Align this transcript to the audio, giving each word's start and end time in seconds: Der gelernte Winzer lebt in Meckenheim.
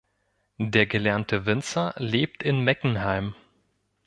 Der 0.57 0.87
gelernte 0.87 1.45
Winzer 1.45 1.93
lebt 1.97 2.41
in 2.41 2.61
Meckenheim. 2.61 3.35